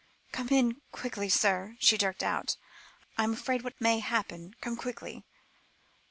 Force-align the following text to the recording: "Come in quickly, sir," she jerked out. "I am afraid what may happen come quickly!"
"Come 0.31 0.49
in 0.49 0.81
quickly, 0.91 1.29
sir," 1.29 1.77
she 1.79 1.95
jerked 1.95 2.23
out. 2.23 2.57
"I 3.19 3.23
am 3.23 3.33
afraid 3.33 3.61
what 3.61 3.79
may 3.79 3.99
happen 3.99 4.55
come 4.59 4.75
quickly!" 4.75 5.23